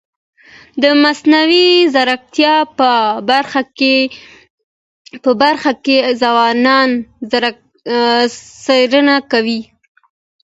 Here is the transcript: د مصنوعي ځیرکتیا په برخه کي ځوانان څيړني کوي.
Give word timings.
د 0.81 0.83
مصنوعي 1.03 1.67
ځیرکتیا 1.93 2.55
په 5.27 5.35
برخه 5.41 5.71
کي 5.85 5.97
ځوانان 6.21 6.89
څيړني 8.63 9.17
کوي. 9.31 9.61